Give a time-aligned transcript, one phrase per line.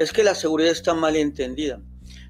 [0.00, 1.78] es que la seguridad está mal entendida.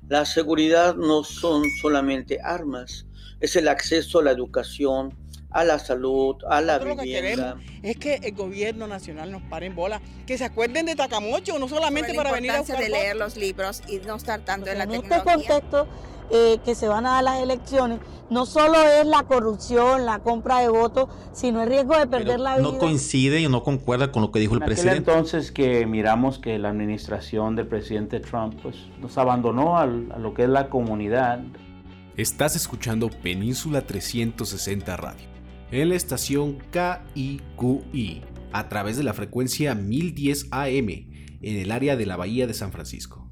[0.08, 3.06] La seguridad no son solamente armas,
[3.38, 5.16] es el acceso a la educación,
[5.50, 7.60] a la salud, a la vivienda.
[7.84, 11.68] es que el gobierno nacional nos pare en bola, que se acuerden de Tacamocho, no
[11.68, 14.84] solamente para venir a buscar de leer los libros y no estar tanto en la
[14.84, 15.18] en tecnología.
[15.18, 15.88] este contexto
[16.30, 17.98] eh, que se van a dar las elecciones,
[18.30, 22.56] no solo es la corrupción, la compra de votos, sino el riesgo de perder la
[22.58, 22.62] vida.
[22.70, 24.96] No coincide y no concuerda con lo que dijo el en presidente.
[25.10, 30.32] entonces que miramos que la administración del presidente Trump pues, nos abandonó al- a lo
[30.34, 31.40] que es la comunidad.
[32.16, 35.28] Estás escuchando Península 360 Radio
[35.72, 38.22] en la estación KIQI
[38.52, 40.88] a través de la frecuencia 1010 AM
[41.42, 43.29] en el área de la Bahía de San Francisco.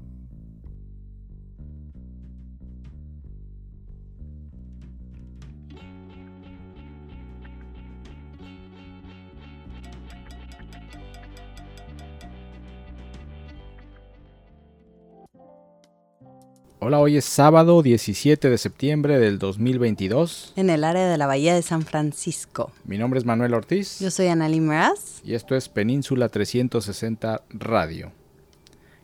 [16.81, 20.53] Hola, hoy es sábado 17 de septiembre del 2022.
[20.55, 22.71] En el área de la Bahía de San Francisco.
[22.85, 25.19] Mi nombre es Manuel Ortiz Yo soy Analí Meraz.
[25.25, 28.11] y esto es Península 360 Radio.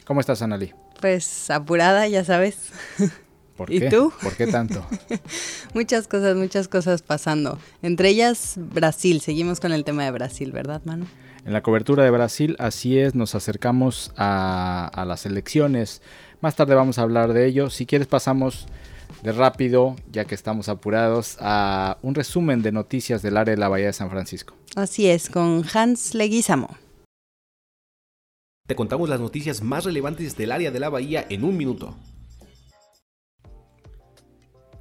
[0.06, 0.72] ¿Cómo estás, Analí?
[1.02, 2.72] Pues apurada, ya sabes.
[3.58, 3.90] ¿Por ¿Y qué?
[3.90, 4.12] tú?
[4.22, 4.86] ¿Por qué tanto?
[5.74, 7.60] muchas cosas, muchas cosas pasando.
[7.82, 9.20] Entre ellas, Brasil.
[9.22, 11.06] Seguimos con el tema de Brasil, ¿verdad, Manu?
[11.46, 16.02] En la cobertura de Brasil, así es, nos acercamos a, a las elecciones.
[16.42, 17.70] Más tarde vamos a hablar de ello.
[17.70, 18.68] Si quieres pasamos
[19.24, 23.70] de rápido, ya que estamos apurados, a un resumen de noticias del área de la
[23.70, 24.56] Bahía de San Francisco.
[24.76, 26.78] Así es, con Hans Leguizamo.
[28.68, 31.96] Te contamos las noticias más relevantes del área de la Bahía en un minuto.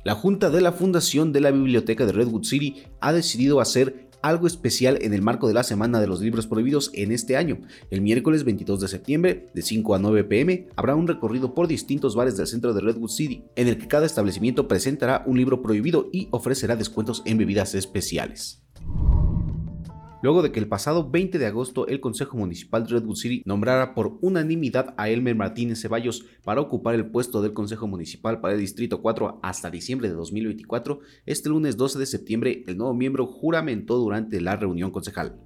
[0.04, 4.46] La Junta de la Fundación de la Biblioteca de Redwood City ha decidido hacer algo
[4.46, 7.58] especial en el marco de la Semana de los Libros Prohibidos en este año.
[7.90, 12.16] El miércoles 22 de septiembre, de 5 a 9 pm, habrá un recorrido por distintos
[12.16, 16.08] bares del centro de Redwood City, en el que cada establecimiento presentará un libro prohibido
[16.10, 18.62] y ofrecerá descuentos en bebidas especiales.
[20.24, 23.94] Luego de que el pasado 20 de agosto el Consejo Municipal de Redwood City nombrara
[23.94, 28.60] por unanimidad a Elmer Martínez Ceballos para ocupar el puesto del Consejo Municipal para el
[28.60, 33.98] Distrito 4 hasta diciembre de 2024, este lunes 12 de septiembre el nuevo miembro juramentó
[33.98, 35.38] durante la reunión concejal.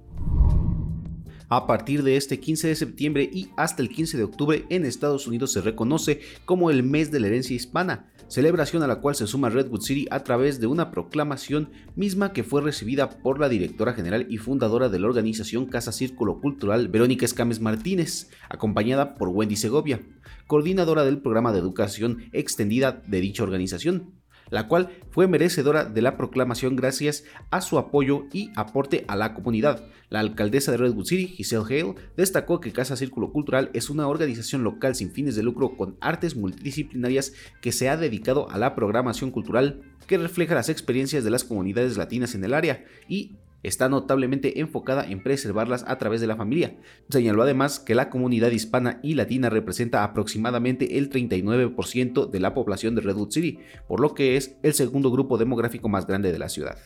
[1.49, 5.27] A partir de este 15 de septiembre y hasta el 15 de octubre en Estados
[5.27, 9.27] Unidos se reconoce como el mes de la herencia hispana, celebración a la cual se
[9.27, 13.93] suma Redwood City a través de una proclamación misma que fue recibida por la directora
[13.93, 19.55] general y fundadora de la organización Casa Círculo Cultural Verónica Escames Martínez, acompañada por Wendy
[19.55, 20.01] Segovia,
[20.47, 24.18] coordinadora del programa de educación extendida de dicha organización
[24.49, 29.33] la cual fue merecedora de la proclamación gracias a su apoyo y aporte a la
[29.33, 29.85] comunidad.
[30.09, 34.63] La alcaldesa de Redwood City, Giselle Hale, destacó que Casa Círculo Cultural es una organización
[34.63, 39.31] local sin fines de lucro con artes multidisciplinarias que se ha dedicado a la programación
[39.31, 44.59] cultural que refleja las experiencias de las comunidades latinas en el área y está notablemente
[44.59, 46.77] enfocada en preservarlas a través de la familia.
[47.09, 52.95] Señaló además que la comunidad hispana y latina representa aproximadamente el 39% de la población
[52.95, 56.49] de Redwood City, por lo que es el segundo grupo demográfico más grande de la
[56.49, 56.77] ciudad.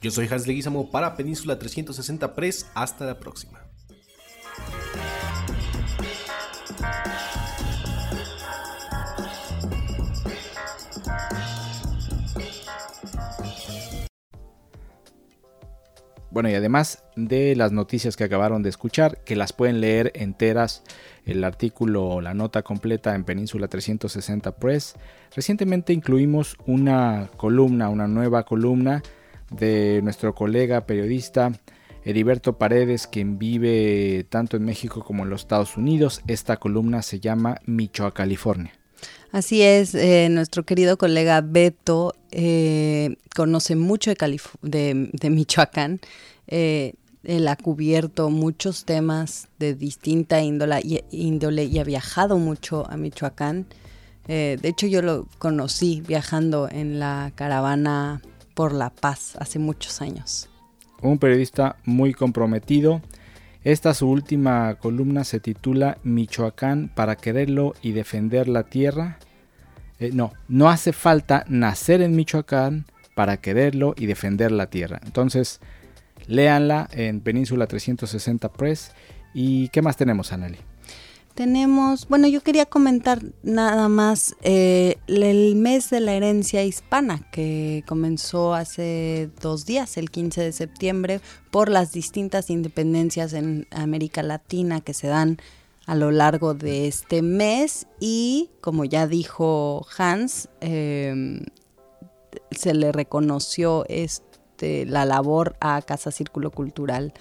[0.00, 2.70] Yo soy Hans Leguizamo para Península 360 Press.
[2.74, 3.63] Hasta la próxima.
[16.34, 20.82] Bueno, y además de las noticias que acabaron de escuchar, que las pueden leer enteras,
[21.26, 24.96] el artículo o la nota completa en Península 360 Press,
[25.32, 29.00] recientemente incluimos una columna, una nueva columna
[29.52, 31.52] de nuestro colega periodista
[32.02, 36.20] Heriberto Paredes, quien vive tanto en México como en los Estados Unidos.
[36.26, 38.72] Esta columna se llama Michoacán, California.
[39.34, 45.98] Así es, eh, nuestro querido colega Beto eh, conoce mucho de, de, Michoacán.
[46.46, 52.88] Eh, él ha cubierto muchos temas de distinta índole y, índole y ha viajado mucho
[52.88, 53.66] a Michoacán.
[54.28, 58.22] Eh, de hecho, yo lo conocí viajando en la caravana
[58.54, 60.48] por la paz hace muchos años.
[61.02, 63.02] Un periodista muy comprometido.
[63.64, 69.18] Esta su última columna se titula Michoacán para quererlo y defender la tierra.
[70.00, 75.00] Eh, no, no hace falta nacer en Michoacán para quererlo y defender la tierra.
[75.04, 75.60] Entonces,
[76.26, 78.92] léanla en Península 360 Press.
[79.32, 80.58] ¿Y qué más tenemos, Anali?
[81.34, 87.82] Tenemos, bueno, yo quería comentar nada más eh, el mes de la herencia hispana que
[87.88, 91.20] comenzó hace dos días, el 15 de septiembre,
[91.50, 95.38] por las distintas independencias en América Latina que se dan
[95.86, 101.44] a lo largo de este mes y como ya dijo Hans, em,
[102.50, 107.12] se le reconoció este, la labor a Casa Círculo Cultural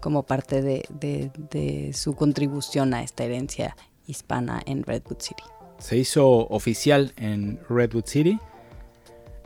[0.00, 3.76] como parte de, su contribución a esta herencia
[4.06, 5.42] hispana en Redwood City.
[5.78, 8.38] Se hizo oficial en Redwood City.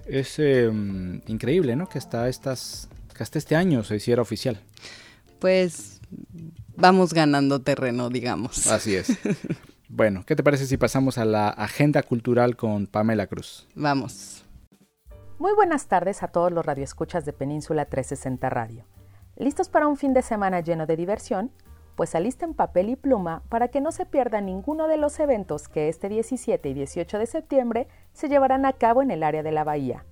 [0.06, 1.88] Es em, increíble, ¿no?
[1.88, 4.60] Que hasta, estas, que hasta este año se hiciera oficial.
[5.38, 6.00] Pues
[6.80, 8.66] vamos ganando terreno, digamos.
[8.66, 9.16] Así es.
[9.88, 13.68] bueno, ¿qué te parece si pasamos a la agenda cultural con Pamela Cruz?
[13.74, 14.44] Vamos.
[15.38, 18.84] Muy buenas tardes a todos los radioescuchas de Península 360 Radio.
[19.36, 21.50] ¿Listos para un fin de semana lleno de diversión?
[21.96, 25.88] Pues alisten papel y pluma para que no se pierda ninguno de los eventos que
[25.88, 29.64] este 17 y 18 de septiembre se llevarán a cabo en el área de la
[29.64, 30.04] bahía.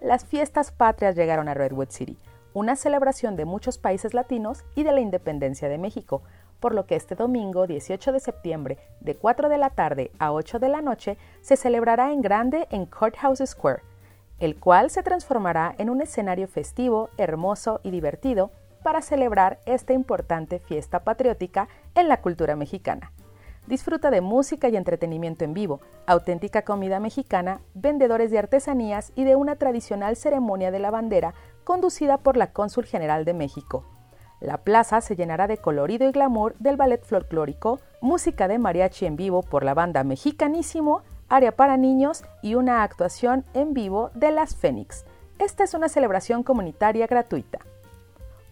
[0.00, 2.18] Las fiestas patrias llegaron a Redwood City,
[2.54, 6.22] una celebración de muchos países latinos y de la independencia de México,
[6.60, 10.58] por lo que este domingo 18 de septiembre, de 4 de la tarde a 8
[10.58, 13.82] de la noche, se celebrará en grande en Courthouse Square,
[14.38, 18.50] el cual se transformará en un escenario festivo, hermoso y divertido
[18.82, 23.12] para celebrar esta importante fiesta patriótica en la cultura mexicana.
[23.66, 29.36] Disfruta de música y entretenimiento en vivo, auténtica comida mexicana, vendedores de artesanías y de
[29.36, 33.84] una tradicional ceremonia de la bandera conducida por la Cónsul General de México.
[34.40, 39.16] La plaza se llenará de colorido y glamour del ballet folclórico, música de mariachi en
[39.16, 44.54] vivo por la banda Mexicanísimo área para niños y una actuación en vivo de las
[44.54, 45.04] Fénix.
[45.38, 47.60] Esta es una celebración comunitaria gratuita.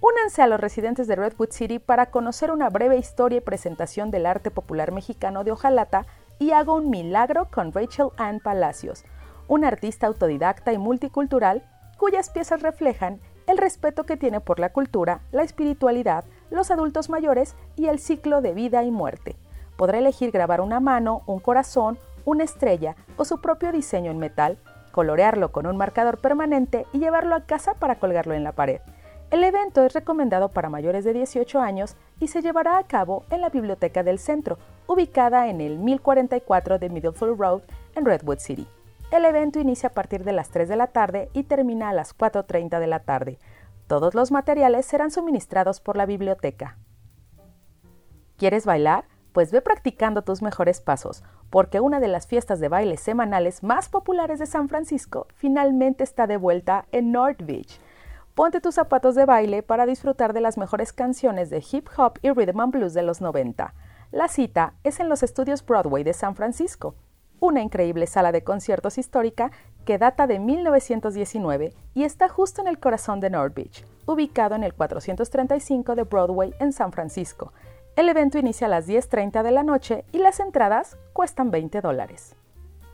[0.01, 4.27] Únanse a los residentes de Redwood City para conocer una breve historia y presentación del
[4.27, 6.07] arte popular mexicano de Ojalata
[6.39, 9.05] y hago un milagro con Rachel Ann Palacios,
[9.47, 11.63] una artista autodidacta y multicultural
[11.99, 17.55] cuyas piezas reflejan el respeto que tiene por la cultura, la espiritualidad, los adultos mayores
[17.77, 19.37] y el ciclo de vida y muerte.
[19.77, 24.59] Podrá elegir grabar una mano, un corazón una estrella o su propio diseño en metal,
[24.93, 28.81] colorearlo con un marcador permanente y llevarlo a casa para colgarlo en la pared.
[29.31, 33.41] El evento es recomendado para mayores de 18 años y se llevará a cabo en
[33.41, 37.63] la Biblioteca del Centro, ubicada en el 1044 de Middlefield Road
[37.95, 38.67] en Redwood City.
[39.13, 42.17] El evento inicia a partir de las 3 de la tarde y termina a las
[42.17, 43.39] 4.30 de la tarde.
[43.87, 46.77] Todos los materiales serán suministrados por la biblioteca.
[48.37, 49.05] ¿Quieres bailar?
[49.33, 53.89] Pues ve practicando tus mejores pasos, porque una de las fiestas de baile semanales más
[53.89, 57.81] populares de San Francisco finalmente está de vuelta en North Beach.
[58.41, 62.31] Ponte tus zapatos de baile para disfrutar de las mejores canciones de hip hop y
[62.31, 63.75] rhythm and blues de los 90.
[64.13, 66.95] La cita es en los estudios Broadway de San Francisco,
[67.39, 69.51] una increíble sala de conciertos histórica
[69.85, 74.65] que data de 1919 y está justo en el corazón de North Beach, ubicado en
[74.65, 77.53] el 435 de Broadway en San Francisco,
[77.95, 82.35] el evento inicia a las 10.30 de la noche y las entradas cuestan 20 dólares.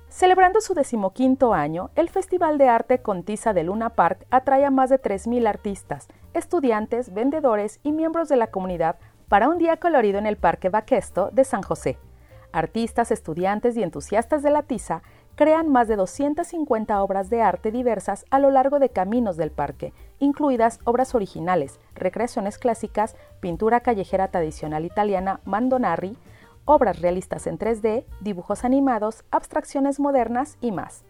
[0.08, 4.88] Celebrando su decimoquinto año, el Festival de Arte Contiza de Luna Park atrae a más
[4.88, 8.96] de 3.000 artistas, estudiantes, vendedores y miembros de la comunidad
[9.28, 11.98] para un día colorido en el Parque Baquesto de San José.
[12.52, 15.02] Artistas, estudiantes y entusiastas de la tiza
[15.34, 19.92] crean más de 250 obras de arte diversas a lo largo de caminos del parque,
[20.18, 26.16] incluidas obras originales, recreaciones clásicas, pintura callejera tradicional italiana Mandonarri,
[26.66, 31.04] obras realistas en 3D, dibujos animados, abstracciones modernas y más.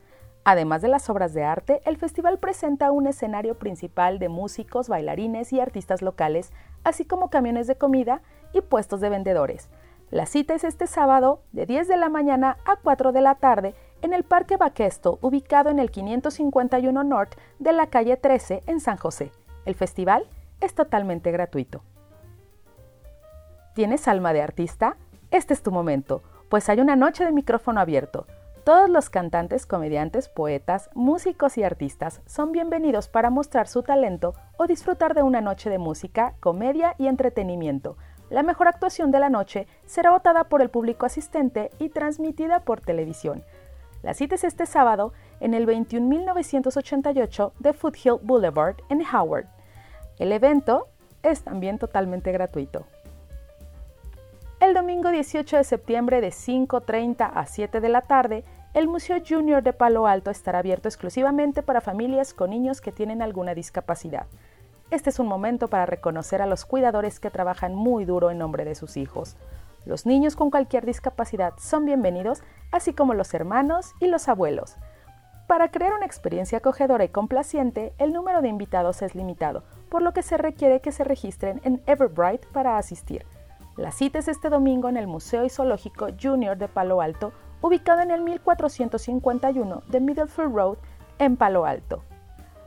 [0.45, 5.53] Además de las obras de arte, el festival presenta un escenario principal de músicos, bailarines
[5.53, 6.53] y artistas locales,
[6.85, 9.69] así como camiones de comida y puestos de vendedores.
[10.13, 13.75] La cita es este sábado de 10 de la mañana a 4 de la tarde
[14.03, 18.99] en el Parque Baquesto, ubicado en el 551 North de la calle 13 en San
[18.99, 19.33] José.
[19.65, 20.29] El festival
[20.61, 21.83] es totalmente gratuito.
[23.75, 24.97] ¿Tienes alma de artista?
[25.37, 28.27] Este es tu momento, pues hay una noche de micrófono abierto.
[28.65, 34.67] Todos los cantantes, comediantes, poetas, músicos y artistas son bienvenidos para mostrar su talento o
[34.67, 37.99] disfrutar de una noche de música, comedia y entretenimiento.
[38.31, 42.81] La mejor actuación de la noche será votada por el público asistente y transmitida por
[42.81, 43.45] televisión.
[44.03, 49.49] La cita es este sábado en el 21988 de Foothill Boulevard en Howard.
[50.19, 50.89] El evento
[51.23, 52.87] es también totalmente gratuito.
[54.59, 59.63] El domingo 18 de septiembre de 5.30 a 7 de la tarde, el Museo Junior
[59.63, 64.25] de Palo Alto estará abierto exclusivamente para familias con niños que tienen alguna discapacidad.
[64.91, 68.65] Este es un momento para reconocer a los cuidadores que trabajan muy duro en nombre
[68.65, 69.37] de sus hijos.
[69.85, 74.77] Los niños con cualquier discapacidad son bienvenidos, así como los hermanos y los abuelos.
[75.47, 80.13] Para crear una experiencia acogedora y complaciente, el número de invitados es limitado, por lo
[80.13, 83.27] que se requiere que se registren en Everbright para asistir.
[83.77, 88.01] La cita es este domingo en el Museo y Zoológico Junior de Palo Alto, ubicado
[88.01, 90.79] en el 1451 de Middlefield Road
[91.19, 92.03] en Palo Alto.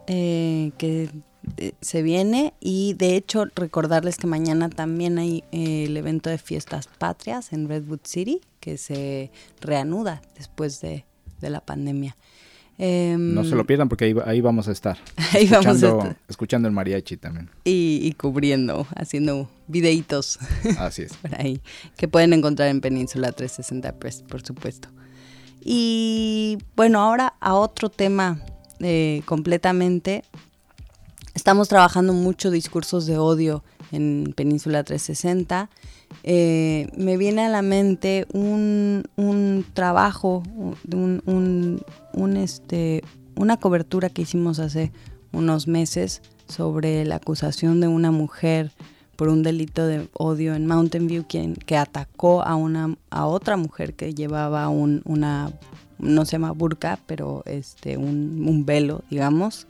[0.06, 1.08] eh, que
[1.56, 6.36] eh, se viene y de hecho recordarles que mañana también hay eh, el evento de
[6.38, 11.06] fiestas patrias en Redwood City que se reanuda después de,
[11.40, 12.16] de la pandemia.
[12.78, 14.98] no se lo Em, pierdan porque ahí, ahí vamos a estar.
[15.32, 16.16] Ahí vamos a estar.
[16.28, 17.48] escuchando el mariachi también.
[17.64, 20.38] y, y cubriendo, haciendo videitos
[20.78, 21.14] Así es.
[21.22, 21.62] por ahí,
[21.96, 24.88] que pueden encontrar en Península 360 Press, por supuesto.
[25.64, 28.38] Y bueno, ahora a otro tema
[28.80, 30.22] eh, completamente.
[31.34, 35.70] Estamos trabajando mucho discursos de odio en Península 360.
[36.22, 40.42] Eh, me viene a la mente un, un trabajo,
[40.92, 43.02] un, un- un, este,
[43.34, 44.92] una cobertura que hicimos hace
[45.32, 48.70] unos meses sobre la acusación de una mujer
[49.16, 53.56] por un delito de odio en Mountain View quien que atacó a una a otra
[53.56, 55.52] mujer que llevaba un, una
[55.98, 59.66] no se llama burka pero este un, un velo digamos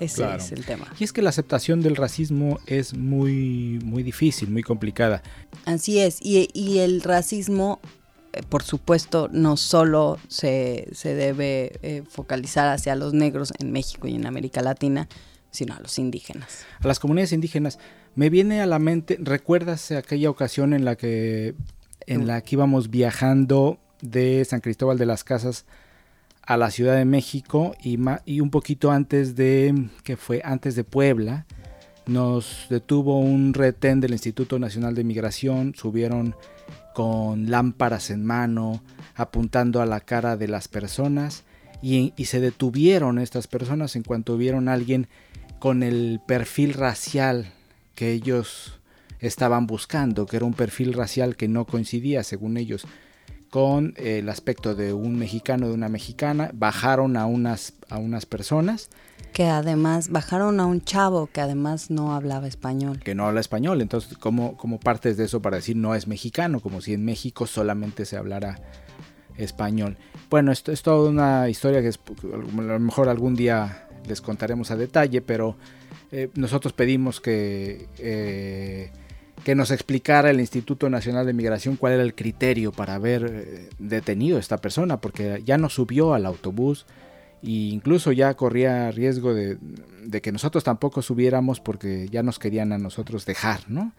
[0.00, 0.42] ese Claro.
[0.42, 4.62] es el tema Y es que la aceptación del racismo es muy, muy difícil, muy
[4.62, 5.22] complicada.
[5.64, 7.80] Así es, y, y el racismo,
[8.32, 14.06] eh, por supuesto, no solo se, se debe eh, focalizar hacia los negros en México
[14.06, 15.08] y en América Latina,
[15.50, 16.64] sino a los indígenas.
[16.80, 17.78] A las comunidades indígenas,
[18.16, 21.54] me viene a la mente, ¿recuerdas aquella ocasión en la que,
[22.06, 25.66] en la que íbamos viajando de San Cristóbal de las Casas
[26.42, 30.84] a la Ciudad de México y, y un poquito antes de, que fue antes de
[30.84, 31.44] Puebla,
[32.06, 36.34] nos detuvo un retén del Instituto Nacional de Migración, subieron
[36.94, 38.82] con lámparas en mano,
[39.14, 41.44] apuntando a la cara de las personas
[41.82, 45.08] y, y se detuvieron estas personas en cuanto vieron a alguien
[45.58, 47.52] con el perfil racial
[47.96, 48.78] que ellos
[49.18, 52.86] estaban buscando, que era un perfil racial que no coincidía, según ellos,
[53.50, 58.88] con el aspecto de un mexicano, de una mexicana, bajaron a unas, a unas personas
[59.32, 63.00] Que además bajaron a un chavo que además no hablaba español.
[63.02, 66.60] que no habla español, entonces ¿cómo, cómo partes de eso para decir no es mexicano?
[66.60, 68.60] Como si en México solamente se hablara
[69.36, 69.96] español.
[70.30, 72.00] Bueno, esto es toda una historia que es-
[72.32, 75.56] a lo mejor algún día les contaremos a detalle, pero
[76.12, 78.90] eh, nosotros pedimos que, eh,
[79.44, 83.68] que nos explicara el Instituto Nacional de Migración cuál era el criterio para haber eh,
[83.78, 86.86] detenido a esta persona, porque ya no subió al autobús
[87.42, 89.58] e incluso ya corría riesgo de,
[90.04, 93.92] de que nosotros tampoco subiéramos porque ya nos querían a nosotros dejar, ¿no?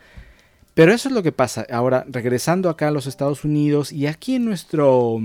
[0.74, 1.66] Pero eso es lo que pasa.
[1.72, 5.20] Ahora, regresando acá a los Estados Unidos y aquí en nuestro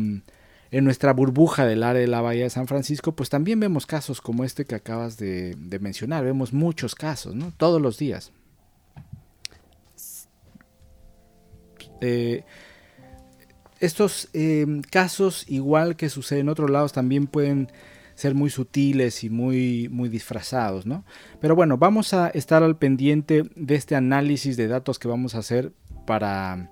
[0.73, 4.23] en nuestra burbuja del área de la Bahía de San Francisco, pues también vemos casos
[4.23, 6.25] como este que acabas de, mencionar.
[6.25, 7.53] Vemos muchos casos, ¿no?
[7.59, 8.33] Todos los días.
[12.01, 12.45] Eh,
[13.81, 17.71] estos eh, casos, igual que sucede en otros lados, también pueden
[18.15, 21.05] ser muy sutiles y muy, muy disfrazados, ¿no?
[21.39, 25.41] Pero bueno, vamos a estar al pendiente de este análisis de datos que vamos a
[25.41, 25.73] hacer
[26.07, 26.71] para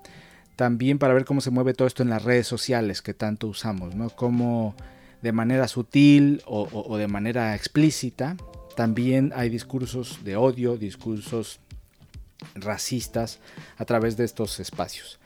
[0.61, 3.95] también para ver cómo se mueve todo esto en las redes sociales que tanto usamos,
[3.95, 4.11] ¿no?
[4.11, 4.75] Cómo
[5.23, 8.37] de manera sutil o, de manera explícita
[8.77, 11.61] también hay discursos de odio, discursos
[12.55, 13.39] racistas
[13.79, 15.19] a través de estos espacios.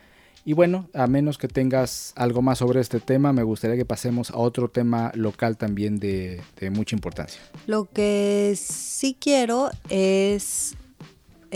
[0.45, 4.31] Y bueno, a menos que tengas algo más sobre este tema, me gustaría que pasemos
[4.31, 7.41] a otro tema local también de mucha importancia.
[7.67, 10.77] Lo que sí quiero es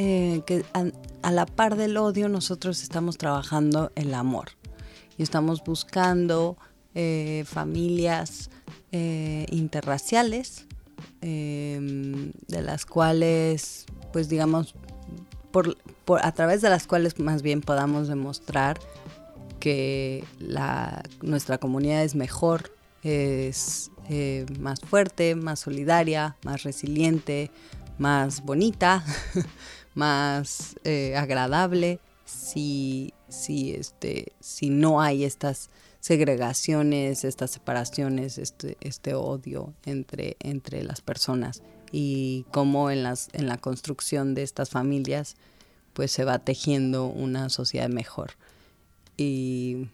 [0.00, 4.50] eh, que a, la par del odio nosotros estamos trabajando el amor.
[5.16, 6.56] Y estamos buscando
[6.94, 8.48] eh, familias
[8.92, 10.66] eh, interraciales
[11.20, 14.76] eh, de las cuales pues digamos
[15.50, 15.76] por,
[16.22, 18.78] a través de las cuales más bien podamos demostrar
[19.58, 20.22] que
[21.20, 23.90] nuestra comunidad es mejor, es
[24.60, 27.50] más fuerte, más solidaria, más resiliente,
[27.98, 29.04] más bonita,
[29.98, 39.14] más eh, agradable, si, si, este, si no hay estas segregaciones, estas separaciones, este, este
[39.14, 45.36] odio entre, entre las personas y cómo en, las, en la construcción de estas familias
[45.94, 48.32] pues se va tejiendo una sociedad mejor.
[49.16, 49.88] Y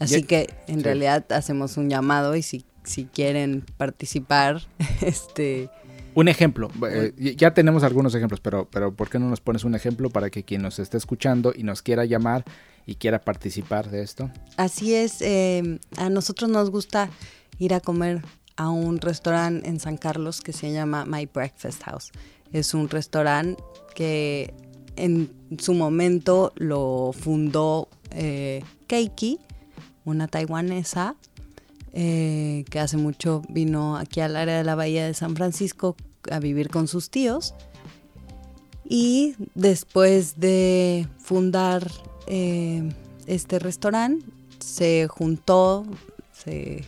[0.00, 4.62] Así que en realidad hacemos un llamado y si, si quieren participar,
[5.00, 5.70] este...
[6.14, 9.74] Un ejemplo, eh, ya tenemos algunos ejemplos, pero, pero ¿por qué no nos pones un
[9.74, 12.44] ejemplo para que quien nos esté escuchando y nos quiera llamar
[12.86, 14.30] y quiera participar de esto?
[14.56, 17.10] Así es, eh, a nosotros nos gusta
[17.58, 18.22] ir a comer
[18.56, 22.12] a un restaurante en San Carlos que se llama My Breakfast House.
[22.52, 23.60] Es un restaurante
[23.94, 24.54] que
[24.96, 29.40] en su momento lo fundó eh, Keiki,
[30.04, 31.16] una taiwanesa
[31.96, 35.94] eh, que hace mucho vino aquí al área de la bahía de San Francisco
[36.28, 37.54] a vivir con sus tíos.
[38.84, 41.88] Y después de fundar
[42.26, 42.92] eh,
[43.26, 44.26] este restaurante,
[44.58, 45.86] se juntó,
[46.32, 46.84] se,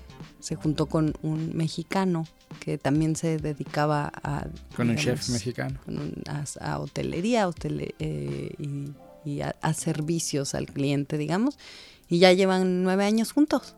[0.56, 2.26] juntó con un mexicano
[2.58, 4.48] que también se dedicaba a...
[4.74, 5.78] Con un chef mexicano.
[6.60, 7.48] a, hotelería
[8.00, 8.50] eh,
[9.24, 11.58] y, a, servicios al cliente, digamos.
[12.08, 13.76] Y ya llevan nueve años juntos.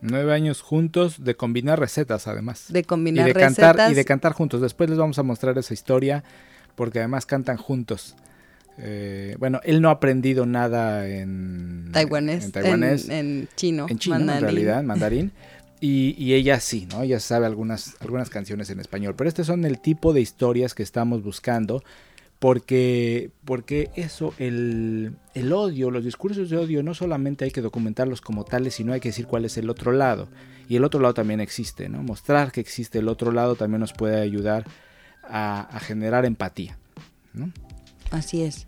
[0.00, 2.66] Nueve años juntos de combinar recetas, además.
[2.68, 4.60] De combinar y de Cantar, y de cantar juntos.
[4.60, 6.22] Después les vamos a mostrar esa historia,
[6.76, 8.14] porque además cantan juntos.
[8.78, 12.54] Eh, bueno, él no ha aprendido nada en taiwanés,
[13.08, 15.32] en, chino, en chino, en realidad, en mandarín.
[15.80, 17.02] Y, y, ella sí, ¿no?
[17.02, 19.14] Ella sabe algunas, algunas canciones en español.
[19.16, 21.82] Pero este son el tipo de historias que estamos buscando
[22.38, 28.20] porque, porque eso, el, el, odio, los discursos de odio, no solamente hay que documentarlos
[28.20, 30.28] como tales, sino hay que decir cuál es el otro lado.
[30.68, 32.02] Y el otro lado también existe, ¿no?
[32.02, 34.66] Mostrar que existe el otro lado también nos puede ayudar
[35.24, 36.78] a, generar empatía,
[37.32, 37.52] ¿no?
[38.10, 38.66] Así es.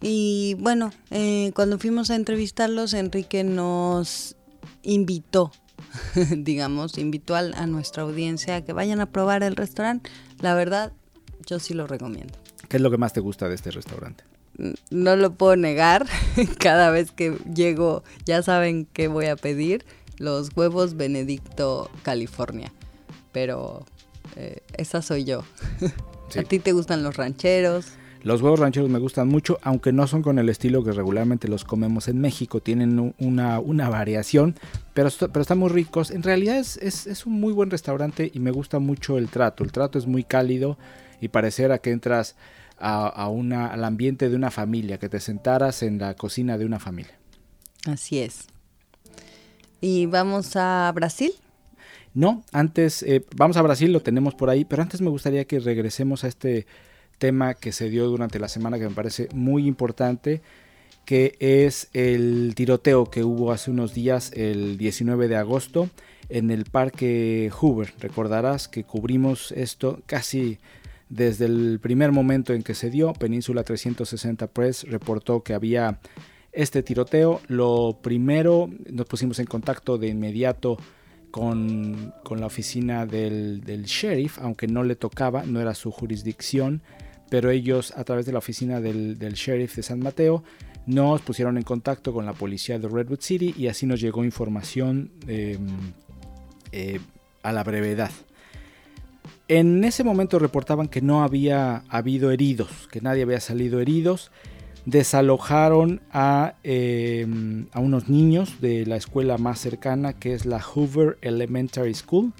[0.00, 4.36] Y bueno, eh, cuando fuimos a entrevistarlos, Enrique nos
[4.82, 5.52] invitó,
[6.36, 10.10] digamos, invitó a nuestra audiencia a que vayan a probar el restaurante.
[10.40, 10.92] La verdad,
[11.46, 12.41] yo sí lo recomiendo.
[12.72, 14.24] ¿Qué es lo que más te gusta de este restaurante?
[14.88, 16.06] No lo puedo negar.
[16.58, 19.84] Cada vez que llego ya saben qué voy a pedir.
[20.16, 22.72] Los huevos Benedicto California.
[23.30, 23.84] Pero
[24.36, 25.42] eh, esa soy yo.
[26.34, 27.88] ¿A ti te gustan los rancheros?
[28.22, 31.64] Los huevos rancheros me gustan mucho, aunque no son con el estilo que regularmente los
[31.64, 32.60] comemos en México.
[32.60, 34.54] Tienen una, una variación,
[34.94, 36.10] pero, pero están muy ricos.
[36.10, 39.62] En realidad es, es, es, un muy buen restaurante y me gusta mucho el trato.
[39.62, 40.78] El trato es muy cálido
[41.20, 42.34] y pareciera que entras
[42.82, 46.80] a, una, al ambiente de una familia, que te sentaras en la cocina de una
[46.80, 47.16] familia.
[47.86, 48.46] Así es.
[49.80, 51.32] ¿Y vamos a Brasil?
[52.14, 55.60] No, antes, eh, vamos a Brasil, lo tenemos por ahí, pero antes me gustaría que
[55.60, 56.66] regresemos a este
[57.18, 60.42] tema que se dio durante la semana que me parece muy importante,
[61.04, 65.88] que es el tiroteo que hubo hace unos días, el 19 de agosto,
[66.28, 67.94] en el Parque Hoover.
[68.00, 70.58] Recordarás que cubrimos esto casi
[71.12, 76.00] desde el primer momento en que se dio, Península 360 Press reportó que había
[76.52, 77.42] este tiroteo.
[77.48, 80.78] Lo primero, nos pusimos en contacto de inmediato
[81.30, 86.80] con, la oficina del, sheriff, aunque no le tocaba, no era su jurisdicción,
[87.28, 90.42] pero ellos a través de la oficina del, sheriff de San Mateo
[90.86, 95.12] nos pusieron en contacto con la policía de Redwood City y así nos llegó información
[95.26, 95.66] em,
[96.72, 97.00] eh,
[97.42, 98.10] a la brevedad.
[99.54, 104.30] En ese momento reportaban que no había habido heridos, que nadie había salido heridos.
[104.86, 111.18] Desalojaron a, em, a unos niños de la escuela más cercana, que es la Hoover
[111.20, 112.32] Elementary School.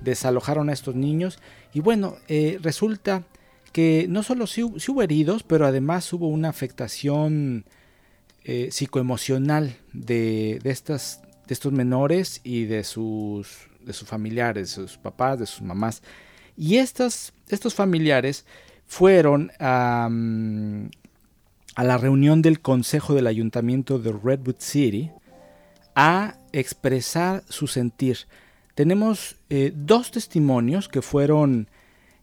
[0.00, 1.38] Desalojaron a estos niños
[1.74, 3.24] y bueno, eh, resulta
[3.72, 7.66] que no solo sí, hubo heridos, pero además hubo una afectación
[8.42, 13.68] eh, psicoemocional de, estos menores y de sus
[14.06, 16.00] familiares, de sus papás, de sus mamás.
[16.56, 17.32] Y estos
[17.74, 18.44] familiares
[18.86, 20.08] fueron a,
[21.74, 25.10] a la reunión del Consejo del Ayuntamiento de Redwood City
[25.94, 28.18] a expresar su sentir.
[28.74, 31.68] Tenemos eh, dos testimonios que fueron,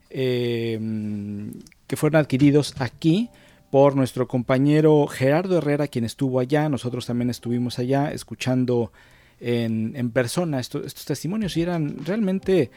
[0.09, 1.53] em,
[1.87, 3.29] que fueron adquiridos aquí
[3.69, 6.67] por nuestro compañero Gerardo Herrera, quien estuvo allá.
[6.67, 8.91] Nosotros también estuvimos allá escuchando
[9.43, 12.69] en persona estos, testimonios y eran realmente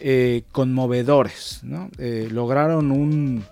[0.00, 1.62] eh, conmovedores.
[1.98, 3.44] Eh, lograron un,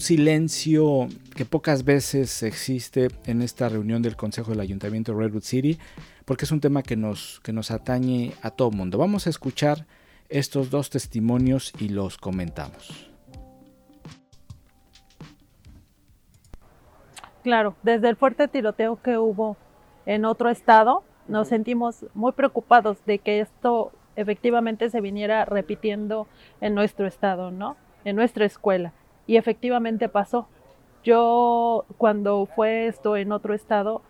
[0.00, 5.78] silencio que pocas veces existe en esta reunión del Consejo del Ayuntamiento de Redwood City,
[6.24, 8.98] porque es un tema que nos, que nos atañe a todo mundo.
[8.98, 9.86] Vamos a escuchar
[10.28, 13.10] estos dos testimonios y los comentamos.
[17.42, 19.56] Claro, desde el fuerte tiroteo que hubo
[20.04, 26.26] en otro estado, nos sentimos muy preocupados de que esto efectivamente se viniera repitiendo
[26.60, 27.76] en nuestro estado, ¿no?
[28.04, 28.92] En nuestra escuela.
[29.26, 30.48] Y efectivamente pasó.
[31.04, 34.02] Yo cuando fue esto en otro estado,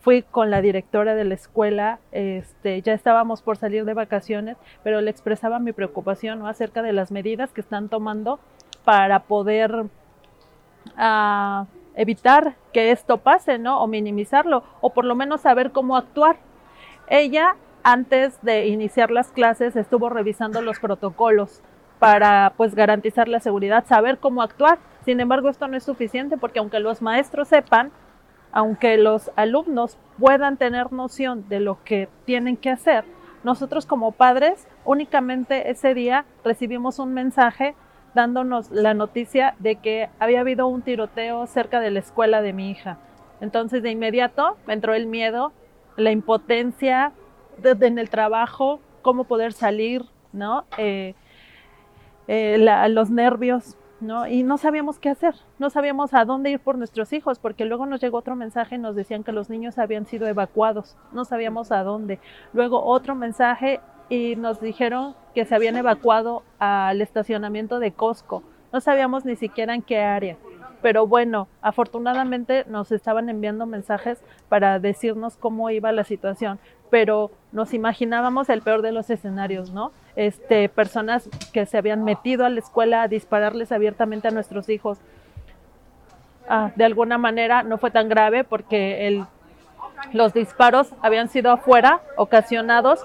[0.00, 5.00] fui con la directora de la escuela, este, ya estábamos por salir de vacaciones, pero
[5.00, 8.40] le expresaba mi preocupación acerca de las medidas que están tomando
[8.84, 9.86] para poder
[10.96, 13.82] uh, evitar que esto pase, ¿no?
[13.82, 16.36] O minimizarlo, o por lo menos saber cómo actuar.
[17.08, 21.62] Ella, antes de iniciar las clases, estuvo revisando los protocolos
[21.98, 24.78] para pues garantizar la seguridad, saber cómo actuar.
[25.04, 27.90] Sin embargo, esto no es suficiente porque aunque los maestros sepan,
[28.52, 33.04] aunque los alumnos puedan tener noción de lo que tienen que hacer,
[33.44, 37.74] nosotros como padres únicamente ese día recibimos un mensaje
[38.14, 42.70] dándonos la noticia de que había habido un tiroteo cerca de la escuela de mi
[42.70, 42.98] hija.
[43.40, 45.52] Entonces de inmediato me entró el miedo,
[45.96, 47.12] la impotencia
[47.64, 50.64] en el trabajo, cómo poder salir, ¿no?
[50.78, 51.14] Eh,
[52.28, 54.26] eh, los nervios, ¿no?
[54.26, 57.86] Y no sabíamos qué hacer, no sabíamos a dónde ir por nuestros hijos, porque luego
[57.86, 61.72] nos llegó otro mensaje y nos decían que los niños habían sido evacuados, no sabíamos
[61.72, 62.18] a dónde.
[62.52, 68.42] Luego otro mensaje y nos dijeron que se habían evacuado al estacionamiento de Costco.
[68.72, 70.36] No sabíamos ni siquiera en qué área.
[70.82, 76.58] Pero bueno, afortunadamente nos estaban enviando mensajes para decirnos cómo iba la situación,
[76.90, 79.92] pero nos imaginábamos el peor de los escenarios, ¿no?
[80.16, 84.98] Este, personas que se habían metido a la escuela a dispararles abiertamente a nuestros hijos.
[86.48, 89.24] Ah, de alguna manera no fue tan grave porque el,
[90.12, 93.04] los disparos habían sido afuera, ocasionados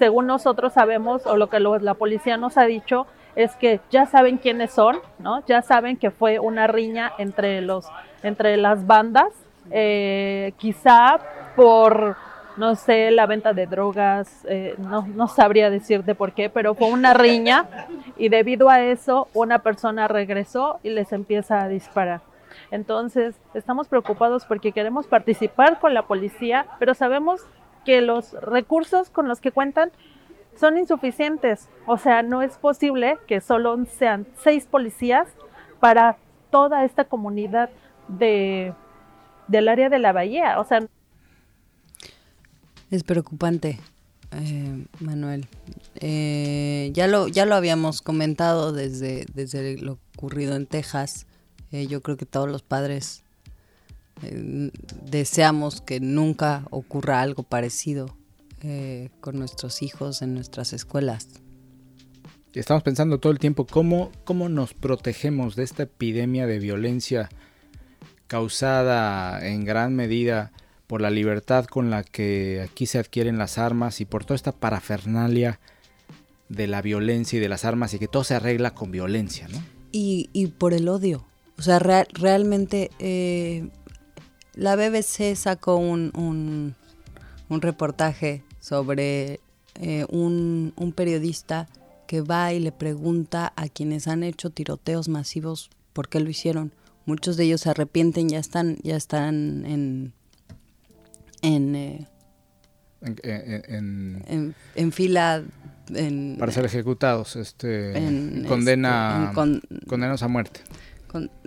[0.00, 4.38] según nosotros sabemos o lo que la policía nos ha dicho es que ya saben
[4.38, 5.44] quiénes son, ¿no?
[5.46, 7.86] Ya saben que fue una riña entre los
[8.22, 9.28] entre las bandas,
[9.70, 11.20] eh, quizá
[11.54, 12.16] por
[12.60, 16.92] no sé la venta de drogas, eh, no, no sabría decirte por qué, pero fue
[16.92, 17.64] una riña
[18.18, 22.20] y debido a eso una persona regresó y les empieza a disparar.
[22.70, 27.46] Entonces, estamos preocupados porque queremos participar con la policía, pero sabemos
[27.86, 29.90] que los recursos con los que cuentan
[30.54, 31.66] son insuficientes.
[31.86, 35.28] O sea, no es posible que solo sean seis policías
[35.80, 36.18] para
[36.50, 37.70] toda esta comunidad
[38.08, 38.74] de,
[39.48, 40.60] del área de la bahía.
[40.60, 40.80] O sea,
[42.90, 43.78] es preocupante,
[44.32, 45.46] eh, Manuel.
[45.96, 51.26] Eh, ya, lo, ya lo habíamos comentado desde, desde lo ocurrido en Texas.
[51.72, 53.22] Eh, yo creo que todos los padres
[54.22, 54.70] eh,
[55.04, 58.16] deseamos que nunca ocurra algo parecido
[59.22, 61.28] con nuestros hijos en nuestras escuelas.
[62.52, 67.30] Estamos pensando todo el tiempo cómo, cómo nos protegemos de esta epidemia de violencia
[68.26, 70.52] causada en gran medida
[70.90, 74.50] por la libertad con la que aquí se adquieren las armas y por toda esta
[74.50, 75.60] parafernalia
[76.48, 79.62] de la violencia y de las armas y que todo se arregla con violencia, ¿no?
[79.92, 80.26] Y,
[80.58, 81.24] por el odio.
[81.56, 83.68] O sea, realmente eh,
[84.56, 86.10] la BBC sacó un,
[87.48, 89.38] un, reportaje sobre
[89.76, 91.68] eh, un, un, periodista
[92.08, 96.72] que va y le pregunta a quienes han hecho tiroteos masivos por qué lo hicieron.
[97.06, 100.14] Muchos de ellos se arrepienten, ya están, ya están en
[101.42, 102.06] en, eh,
[103.68, 105.42] en, en, fila
[106.38, 107.92] para ser ejecutados, este,
[108.46, 110.60] condena, este, condenados a muerte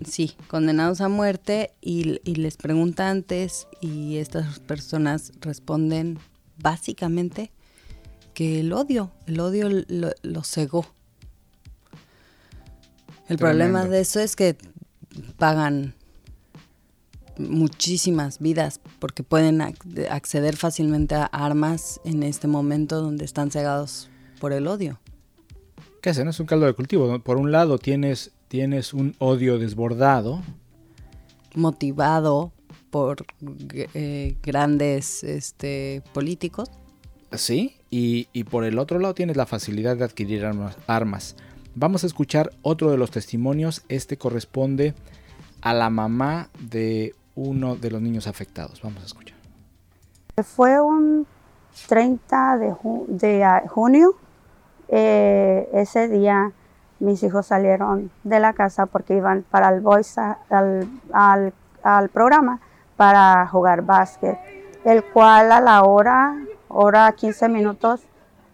[0.06, 6.20] sí, condenados a muerte y, les pregunta antes y estas personas responden
[6.58, 7.52] básicamente
[8.34, 10.86] que el odio, el odio lo, cegó.
[13.30, 14.58] El problema de eso es que
[15.38, 15.94] pagan
[17.38, 24.54] muchísimas vidas porque pueden acceder fácilmente a armas en este momento donde están cegados por
[24.54, 25.00] el odio.
[26.02, 26.28] ¿Qué hacen?
[26.28, 27.20] Es un caldo de cultivo.
[27.20, 30.44] Por un lado tienes tienes un odio desbordado.
[31.56, 32.52] Motivado
[32.92, 33.26] por
[33.96, 36.70] eh, grandes este, políticos.
[37.32, 40.46] Sí, y, por el otro lado tienes la facilidad de adquirir
[40.86, 41.36] armas.
[41.74, 43.82] Vamos a escuchar otro de los testimonios.
[43.90, 44.94] Este corresponde
[45.62, 48.82] a la mamá de uno de los niños afectados.
[48.82, 49.38] Vamos a escuchar.
[50.44, 51.28] Fue un
[51.88, 54.16] 30 de, junio.
[54.88, 56.52] Eh, ese día
[57.04, 59.84] mis hijos salieron de la casa porque iban para el
[61.12, 62.62] al, al, programa
[62.96, 64.38] para jugar básquet,
[64.86, 66.38] el cual a la hora,
[66.70, 68.04] hora 15 minutos,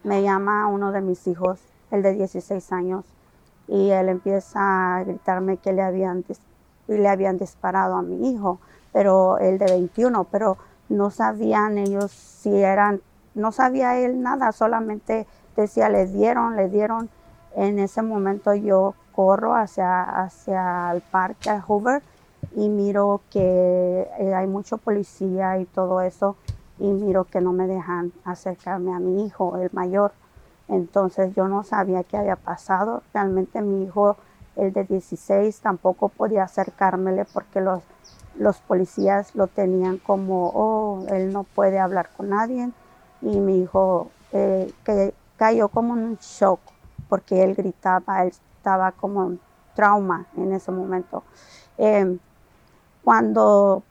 [0.04, 1.60] me llama uno de mis hijos,
[1.92, 3.06] el de 16 años,
[3.68, 6.24] y él empieza a gritarme que le habían,
[6.97, 8.60] le habían disparado a mi hijo,
[8.91, 10.58] pero el de 21, pero
[10.89, 13.02] no sabían ellos si eran,
[13.36, 17.10] no sabía él nada, solamente decía, le dieron, le dieron
[17.56, 22.02] en ese momento yo corro hacia, hacia el parque Hoover
[22.56, 26.36] y miro que eh, hay mucho policía y todo eso
[26.80, 30.13] y miro que no me dejan acercarme a mi hijo, el mayor.
[30.69, 33.04] Entonces yo no sabía qué había pasado.
[33.13, 34.15] Realmente mi hijo,
[34.56, 37.84] el de 16, tampoco podía acercármele porque los,
[38.38, 42.70] los policías lo tenían como, oh, él no puede hablar con nadie.
[43.22, 46.60] Y mi hijo eh, que cayó como en un shock
[47.08, 49.40] porque él gritaba, él estaba como en
[49.76, 51.24] trauma en ese momento.
[51.78, 52.20] Em,
[53.04, 53.84] cuando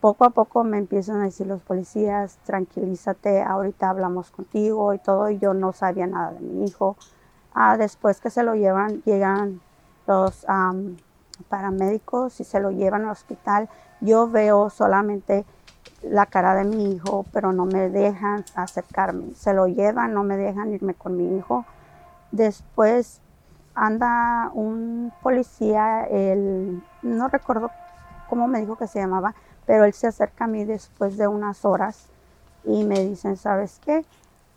[0.00, 5.30] poco a poco me empiezan a decir los policías, tranquilízate, ahorita hablamos contigo y todo,
[5.30, 6.96] y yo no sabía nada de mi hijo.
[7.54, 9.60] Ah, después que se lo llevan, llegan
[10.06, 10.46] los
[11.48, 13.68] paramédicos y se lo llevan al hospital.
[14.00, 15.44] Yo veo solamente
[16.02, 19.34] la cara de mi hijo, pero no me dejan acercarme.
[19.34, 21.64] Se lo llevan, no me dejan irme con mi hijo.
[22.30, 23.20] Después
[23.74, 27.70] anda un policía, el, no recuerdo
[28.28, 29.34] cómo me dijo que se llamaba,
[29.66, 32.08] pero él se acerca a mí después de unas horas
[32.64, 34.04] y me dicen, ¿sabes qué?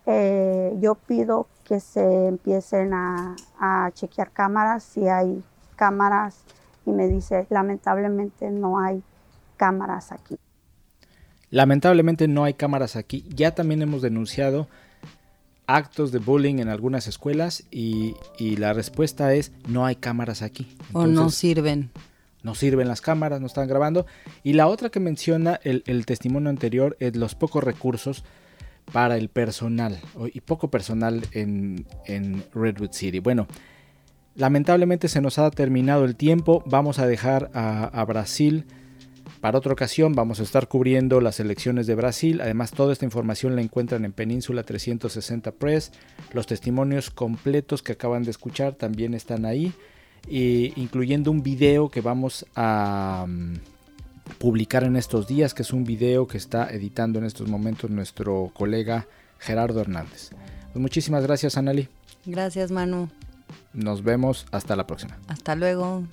[0.05, 5.43] Eh, yo pido que se empiecen a, a chequear cámaras, si hay
[5.75, 6.39] cámaras,
[6.88, 9.03] y me dice, lamentablemente no hay
[9.55, 10.36] cámaras aquí.
[11.51, 13.23] Lamentablemente no hay cámaras aquí.
[13.29, 14.67] Ya también hemos denunciado
[15.67, 18.15] actos de bullying en algunas escuelas y,
[18.58, 20.75] la respuesta es no hay cámaras aquí.
[20.93, 21.91] o no sirven.
[22.41, 24.05] No sirven las cámaras, no están grabando.
[24.43, 28.23] Y la otra que menciona el, testimonio anterior es los pocos recursos
[28.91, 29.99] para el personal
[30.34, 31.86] y poco personal en,
[32.54, 33.19] Redwood City.
[33.19, 33.47] Bueno,
[34.36, 36.63] lamentablemente se nos ha terminado el tiempo.
[36.65, 38.65] Vamos a dejar a, a Brasil
[39.41, 42.41] para otra ocasión vamos a estar cubriendo las elecciones de Brasil.
[42.41, 45.93] Además, toda esta información la encuentran en Península 360 Press.
[46.34, 49.71] Los testimonios completos que acaban de escuchar también están ahí,
[50.28, 53.54] incluyendo un video que vamos a mm,
[54.37, 58.51] publicar en estos días, que es un video que está editando en estos momentos nuestro
[58.53, 59.07] colega
[59.39, 60.31] Gerardo Hernández.
[60.71, 61.89] Pues muchísimas gracias, Anali.
[62.25, 63.09] Gracias, Manu.
[63.73, 65.17] Nos vemos hasta la próxima.
[65.27, 66.03] Hasta luego.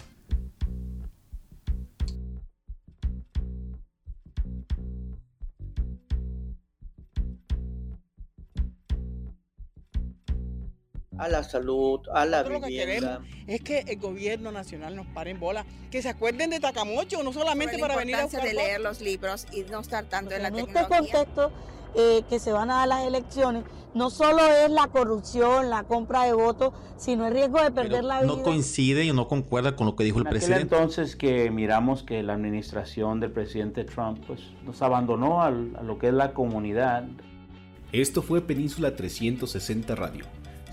[11.19, 13.21] A la salud, a la vivienda.
[13.47, 17.33] es que el gobierno nacional nos pare en bola, que se acuerden de Tacamocho, no
[17.33, 20.49] solamente para venir a buscar de leer los libros y no estar tanto en la
[20.49, 21.51] en este contexto
[21.95, 26.25] eh, que se van a dar las elecciones, no solo es la corrupción, la compra
[26.25, 28.37] de votos, sino el riesgo de perder la vida.
[28.37, 30.63] No coincide y no concuerda con lo que dijo el presidente.
[30.63, 36.09] entonces que miramos que la administración del presidente Trump pues, nos abandonó a lo que
[36.09, 37.05] es la comunidad.
[37.93, 40.27] Esto fue Península 360 Radio